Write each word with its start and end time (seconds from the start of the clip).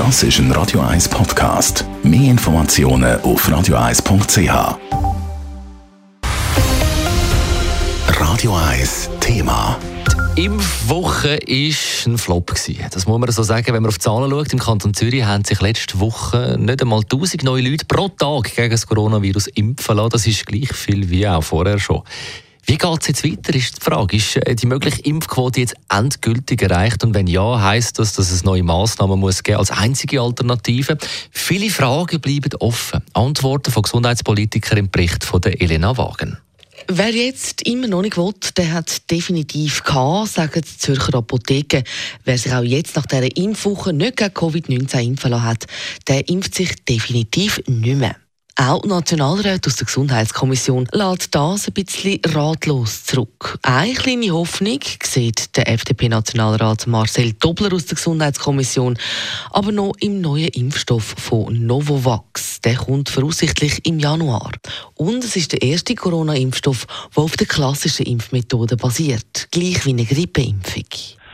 Das 0.00 0.22
ist 0.22 0.38
ein 0.38 0.50
Radio 0.52 0.80
1 0.80 1.10
Podcast. 1.10 1.84
Mehr 2.02 2.30
Informationen 2.30 3.20
auf 3.20 3.46
radio1.ch. 3.46 4.78
Radio 8.18 8.56
1 8.56 9.10
Thema. 9.20 9.78
Die 10.38 10.46
Impfwoche 10.46 11.38
war 11.46 12.12
ein 12.12 12.16
Flop. 12.16 12.46
Das 12.90 13.06
muss 13.06 13.20
man 13.20 13.30
so 13.30 13.42
sagen, 13.42 13.66
wenn 13.74 13.82
man 13.82 13.88
auf 13.88 13.98
die 13.98 14.04
Zahlen 14.04 14.30
schaut. 14.30 14.50
Im 14.54 14.58
Kanton 14.58 14.94
Zürich 14.94 15.22
haben 15.22 15.44
sich 15.44 15.60
letzte 15.60 16.00
Woche 16.00 16.56
nicht 16.58 16.80
einmal 16.80 17.00
1000 17.00 17.44
neue 17.44 17.60
Leute 17.60 17.84
pro 17.84 18.08
Tag 18.08 18.56
gegen 18.56 18.70
das 18.70 18.86
Coronavirus 18.86 19.48
impfen 19.48 19.96
lassen. 19.96 20.10
Das 20.12 20.26
ist 20.26 20.46
gleich 20.46 20.72
viel 20.72 21.10
wie 21.10 21.28
auch 21.28 21.42
vorher 21.42 21.78
schon. 21.78 22.04
Wie 22.66 22.78
geht 22.78 23.00
es 23.00 23.08
jetzt 23.08 23.24
weiter, 23.24 23.54
ist 23.54 23.78
die 23.78 23.84
Frage. 23.84 24.16
Ist 24.16 24.36
äh, 24.36 24.54
die 24.54 24.66
mögliche 24.66 25.02
Impfquote 25.02 25.60
jetzt 25.60 25.74
endgültig 25.88 26.62
erreicht? 26.62 27.02
Und 27.02 27.14
wenn 27.14 27.26
ja, 27.26 27.60
heißt 27.60 27.98
das, 27.98 28.14
dass 28.14 28.30
es 28.30 28.44
neue 28.44 28.62
Massnahmen 28.62 29.18
muss 29.18 29.42
geben 29.42 29.58
als 29.58 29.70
einzige 29.70 30.20
Alternative? 30.20 30.96
Viele 31.30 31.70
Fragen 31.70 32.20
bleiben 32.20 32.54
offen. 32.60 33.02
Antworten 33.12 33.72
von 33.72 33.82
Gesundheitspolitikern 33.82 34.78
im 34.78 34.90
Bericht 34.90 35.24
von 35.24 35.40
der 35.40 35.60
Elena 35.60 35.96
Wagen. 35.96 36.38
Wer 36.88 37.10
jetzt 37.10 37.62
immer 37.62 37.86
noch 37.86 38.02
nicht 38.02 38.16
will, 38.16 38.32
der 38.56 38.72
hat 38.72 39.10
definitiv 39.10 39.82
gehabt, 39.84 40.30
sagen 40.30 40.62
die 40.62 40.78
Zürcher 40.78 41.14
Apotheken. 41.14 41.84
Wer 42.24 42.38
sich 42.38 42.52
auch 42.52 42.62
jetzt 42.62 42.96
nach 42.96 43.06
dieser 43.06 43.36
Impfwoche 43.36 43.92
nicht 43.92 44.16
gegen 44.16 44.30
Covid-19 44.30 45.00
impfen 45.02 45.30
lassen 45.30 45.44
hat, 45.44 45.66
der 46.08 46.28
impft 46.28 46.54
sich 46.54 46.84
definitiv 46.84 47.60
nicht 47.66 47.96
mehr. 47.96 48.16
Auch 48.62 48.82
die 48.82 48.88
Nationalräte 48.88 49.68
aus 49.68 49.76
der 49.76 49.86
Gesundheitskommission 49.86 50.86
lässt 50.92 51.34
das 51.34 51.66
ein 51.66 51.72
bisschen 51.72 52.20
ratlos 52.26 53.04
zurück. 53.06 53.58
Eine 53.62 53.94
kleine 53.94 54.32
Hoffnung 54.32 54.80
sieht 55.02 55.56
der 55.56 55.66
FDP-Nationalrat 55.66 56.86
Marcel 56.86 57.32
Dobler 57.40 57.72
aus 57.72 57.86
der 57.86 57.96
Gesundheitskommission, 57.96 58.98
aber 59.50 59.72
noch 59.72 59.94
im 60.00 60.20
neuen 60.20 60.48
Impfstoff 60.48 61.14
von 61.16 61.64
Novavax. 61.64 62.60
Der 62.60 62.74
kommt 62.74 63.08
voraussichtlich 63.08 63.86
im 63.86 63.98
Januar. 63.98 64.52
Und 64.94 65.24
es 65.24 65.36
ist 65.36 65.54
der 65.54 65.62
erste 65.62 65.94
Corona-Impfstoff, 65.94 66.86
der 67.16 67.22
auf 67.22 67.38
der 67.38 67.46
klassischen 67.46 68.04
Impfmethode 68.04 68.76
basiert, 68.76 69.48
gleich 69.52 69.86
wie 69.86 69.90
eine 69.92 70.04
Grippeimpfung. 70.04 70.84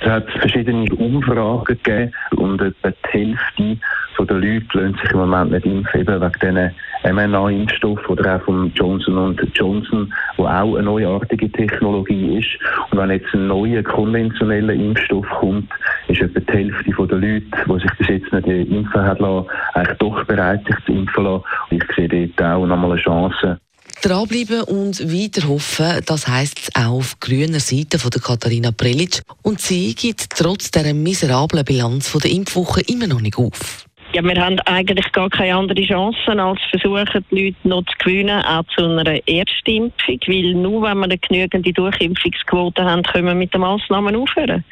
Es 0.00 0.06
hat 0.06 0.30
verschiedene 0.30 0.94
Umfragen 0.94 1.64
gegeben 1.64 2.12
und 2.36 2.60
etwa 2.60 2.90
die 2.90 3.08
Hälfte 3.10 3.78
der 4.26 4.36
Leute 4.36 4.66
lassen 4.72 4.98
sich 5.00 5.10
im 5.10 5.18
Moment 5.18 5.52
nicht 5.52 5.66
impfen, 5.66 6.00
eben 6.00 6.20
wegen 6.20 6.32
diesen 6.40 7.14
mRNA-Impfstoff 7.14 8.08
oder 8.08 8.36
auch 8.36 8.42
von 8.42 8.72
Johnson 8.74 9.36
Johnson, 9.54 10.12
wo 10.36 10.46
auch 10.46 10.74
eine 10.74 10.82
neuartige 10.82 11.50
Technologie 11.52 12.38
ist. 12.38 12.48
Und 12.90 12.98
wenn 12.98 13.10
jetzt 13.10 13.32
ein 13.34 13.46
neuer 13.46 13.82
konventioneller 13.82 14.72
Impfstoff 14.72 15.26
kommt, 15.40 15.70
ist 16.08 16.20
etwa 16.20 16.40
die 16.40 16.52
Hälfte 16.52 17.06
der 17.06 17.18
Leute, 17.18 17.46
die 17.66 17.80
sich 17.80 17.98
bis 17.98 18.08
jetzt 18.08 18.32
nicht 18.32 18.70
impfen 18.70 19.02
haben 19.02 19.24
lassen, 19.24 19.48
eigentlich 19.74 19.98
doch 19.98 20.24
bereit, 20.24 20.60
sich 20.66 20.84
zu 20.84 20.92
impfen 20.92 21.24
lassen. 21.24 21.44
Und 21.70 21.82
ich 21.82 21.96
sehe 21.96 22.08
dort 22.08 22.50
auch 22.50 22.66
nochmal 22.66 22.92
eine 22.92 23.00
Chance. 23.00 23.58
Dranbleiben 24.02 24.62
und 24.62 25.00
weiter 25.00 25.48
hoffen, 25.48 26.00
das 26.04 26.28
heisst 26.28 26.70
auch 26.76 26.98
auf 26.98 27.18
grüner 27.18 27.60
Seite 27.60 27.98
von 27.98 28.10
Katharina 28.10 28.70
Prelic. 28.70 29.22
Und 29.42 29.60
sie 29.60 29.94
gibt 29.94 30.30
trotz 30.30 30.70
dieser 30.70 30.94
miserablen 30.94 31.64
Bilanz 31.64 32.12
der 32.12 32.30
Impfwoche 32.30 32.82
immer 32.82 33.06
noch 33.06 33.20
nicht 33.20 33.38
auf. 33.38 33.86
Ja, 34.16 34.24
wir 34.24 34.42
haben 34.42 34.58
eigentlich 34.60 35.12
gar 35.12 35.28
keine 35.28 35.56
andere 35.56 35.84
Chance, 35.84 36.18
als 36.26 36.58
versuchen, 36.70 37.22
die 37.30 37.44
Leute 37.44 37.68
noch 37.68 37.84
zu 37.84 37.92
gewinnen, 37.98 38.42
auch 38.46 38.64
zu 38.74 38.86
einer 38.86 39.20
Erstimpfung. 39.28 40.18
Weil 40.26 40.54
nur 40.54 40.80
wenn 40.84 40.96
wir 40.96 41.04
eine 41.04 41.18
genügende 41.18 41.70
Durchimpfungsquote 41.70 42.82
haben, 42.82 43.02
können 43.02 43.26
wir 43.26 43.34
mit 43.34 43.52
den 43.52 43.60
Massnahmen 43.60 44.16
aufhören. 44.16 44.64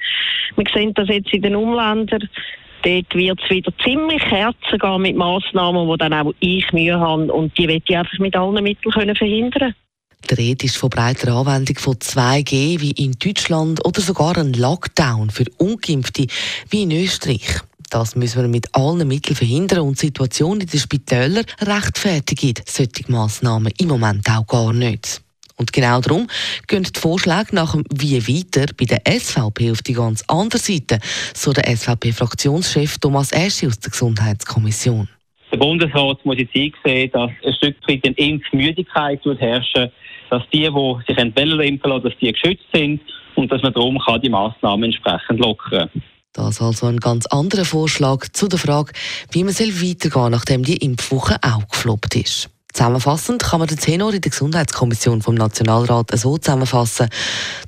Wir 0.56 0.64
sehen 0.72 0.94
das 0.94 1.10
jetzt 1.10 1.30
in 1.34 1.42
den 1.42 1.56
Umländern. 1.56 2.26
Dort 2.84 3.14
wird 3.14 3.38
es 3.44 3.50
wieder 3.50 3.70
ziemlich 3.84 4.24
herzen 4.30 4.78
gehen 4.78 5.02
mit 5.02 5.16
Massnahmen, 5.16 5.90
die 5.90 5.98
dann 5.98 6.14
auch 6.14 6.32
ich 6.40 6.72
Mühe 6.72 6.98
habe. 6.98 7.30
Und 7.30 7.58
die 7.58 7.68
wird 7.68 7.82
ich 7.86 7.98
einfach 7.98 8.18
mit 8.18 8.34
allen 8.34 8.64
Mitteln 8.64 8.92
können 8.92 9.14
verhindern 9.14 9.74
die 10.30 10.34
Rede 10.36 10.64
ist 10.64 10.78
von 10.78 10.88
breiter 10.88 11.34
Anwendung 11.34 11.76
von 11.76 11.96
2G 11.96 12.80
wie 12.80 12.92
in 12.92 13.12
Deutschland 13.12 13.84
oder 13.84 14.00
sogar 14.00 14.38
ein 14.38 14.54
Lockdown 14.54 15.28
für 15.28 15.44
Ungeimpfte 15.58 16.28
wie 16.70 16.84
in 16.84 16.92
Österreich. 16.92 17.60
Das 17.94 18.16
müssen 18.16 18.42
wir 18.42 18.48
mit 18.48 18.74
allen 18.74 19.06
Mitteln 19.06 19.36
verhindern 19.36 19.82
und 19.82 20.02
die 20.02 20.06
Situation 20.06 20.60
in 20.60 20.66
den 20.66 20.80
Spitälern 20.80 21.44
rechtfertigt 21.60 22.68
solche 22.68 23.04
Massnahmen 23.06 23.72
im 23.78 23.86
Moment 23.86 24.28
auch 24.28 24.44
gar 24.48 24.72
nicht. 24.72 25.22
Und 25.58 25.72
genau 25.72 26.00
darum 26.00 26.26
gehen 26.66 26.82
die 26.82 26.98
Vorschläge 26.98 27.54
nach 27.54 27.70
dem 27.70 27.84
Wie 27.94 28.20
weiter 28.26 28.66
bei 28.76 28.86
der 28.86 29.00
SVP 29.06 29.70
auf 29.70 29.82
die 29.82 29.92
ganz 29.92 30.24
andere 30.26 30.58
Seite, 30.58 30.98
so 31.34 31.52
der 31.52 31.68
SVP-Fraktionschef 31.68 32.98
Thomas 32.98 33.30
Eschi 33.30 33.68
aus 33.68 33.78
der 33.78 33.92
Gesundheitskommission. 33.92 35.08
Der 35.52 35.58
Bundesrat 35.58 36.26
muss 36.26 36.38
jetzt 36.38 36.56
einsehen, 36.56 37.12
dass 37.12 37.30
ein 37.46 37.54
Stück 37.54 37.76
weit 37.86 38.04
eine 38.04 38.16
Impfmüdigkeit 38.16 39.20
herrschen 39.38 39.92
dass 40.30 40.42
die, 40.52 40.68
die 40.68 40.96
sich 41.06 41.16
impfen 41.16 41.90
lassen, 41.90 42.02
dass 42.02 42.18
die 42.20 42.32
geschützt 42.32 42.66
sind 42.72 43.00
und 43.36 43.52
dass 43.52 43.62
man 43.62 43.72
darum 43.72 44.00
kann 44.00 44.20
die 44.20 44.30
Massnahmen 44.30 44.82
entsprechend 44.82 45.38
lockern 45.38 45.88
kann. 45.92 46.02
Das 46.34 46.60
also 46.60 46.86
ein 46.86 46.98
ganz 46.98 47.26
anderer 47.26 47.64
Vorschlag 47.64 48.26
zu 48.32 48.48
der 48.48 48.58
Frage, 48.58 48.92
wie 49.30 49.44
man 49.44 49.54
weitergehen 49.54 50.10
soll, 50.12 50.30
nachdem 50.30 50.64
die 50.64 50.76
Impfwoche 50.76 51.36
auch 51.42 51.66
gefloppt 51.68 52.16
ist. 52.16 52.50
Zusammenfassend 52.72 53.40
kann 53.40 53.60
man 53.60 53.68
den 53.68 53.78
Tenor 53.78 54.12
in 54.12 54.20
der 54.20 54.32
Gesundheitskommission 54.32 55.22
vom 55.22 55.36
Nationalrat 55.36 56.10
so 56.18 56.38
zusammenfassen. 56.38 57.08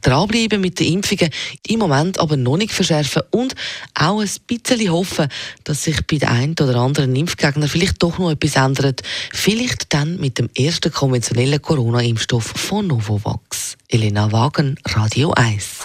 Dranbleiben 0.02 0.60
mit 0.60 0.80
den 0.80 0.94
Impfungen, 0.94 1.30
im 1.68 1.78
Moment 1.78 2.18
aber 2.18 2.36
noch 2.36 2.56
nicht 2.56 2.72
verschärfen 2.72 3.22
und 3.30 3.54
auch 3.94 4.20
ein 4.20 4.28
bisschen 4.48 4.90
hoffen, 4.90 5.28
dass 5.62 5.84
sich 5.84 6.04
bei 6.08 6.18
den 6.18 6.28
einen 6.28 6.56
oder 6.60 6.74
anderen 6.74 7.14
Impfgegner 7.14 7.68
vielleicht 7.68 8.02
doch 8.02 8.18
noch 8.18 8.32
etwas 8.32 8.56
ändert. 8.56 9.02
Vielleicht 9.32 9.94
dann 9.94 10.16
mit 10.16 10.38
dem 10.38 10.50
ersten 10.56 10.92
konventionellen 10.92 11.62
Corona-Impfstoff 11.62 12.44
von 12.44 12.88
Novavax. 12.88 13.76
Elena 13.88 14.32
Wagen, 14.32 14.76
Radio 14.84 15.30
1. 15.30 15.84